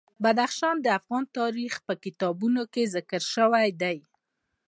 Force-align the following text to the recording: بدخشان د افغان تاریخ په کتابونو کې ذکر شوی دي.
بدخشان 0.23 0.75
د 0.81 0.87
افغان 0.99 1.23
تاریخ 1.37 1.73
په 1.87 1.93
کتابونو 2.03 2.61
کې 2.73 2.91
ذکر 2.95 3.21
شوی 3.35 3.67
دي. 3.81 3.97